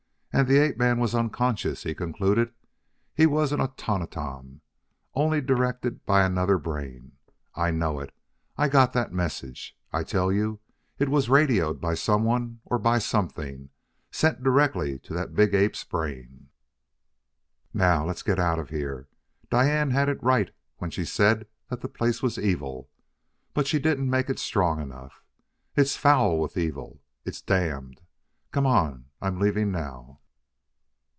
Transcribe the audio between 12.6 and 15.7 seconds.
or by something sent direct to that big